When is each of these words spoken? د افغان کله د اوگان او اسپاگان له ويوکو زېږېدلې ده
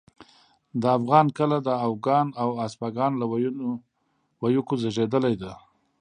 د 0.81 0.83
افغان 0.97 1.27
کله 1.37 1.57
د 1.67 1.69
اوگان 1.87 2.27
او 2.41 2.49
اسپاگان 2.65 3.11
له 3.21 3.25
ويوکو 4.41 4.73
زېږېدلې 4.81 5.35
ده 5.41 5.53